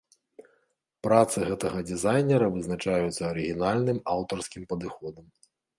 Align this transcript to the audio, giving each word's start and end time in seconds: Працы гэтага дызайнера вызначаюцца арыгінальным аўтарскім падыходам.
Працы 1.07 1.37
гэтага 1.51 1.79
дызайнера 1.91 2.47
вызначаюцца 2.57 3.21
арыгінальным 3.31 3.97
аўтарскім 4.17 4.63
падыходам. 4.75 5.25